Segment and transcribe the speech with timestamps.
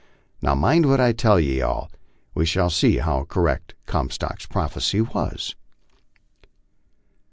[0.41, 1.91] Now mind what I tell ye all."
[2.33, 5.53] We shall see how correct Com stock's prophecy was.